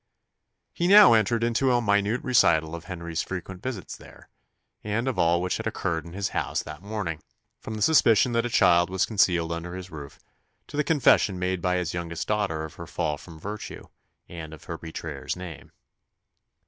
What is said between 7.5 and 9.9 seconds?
from the suspicion that a child was concealed under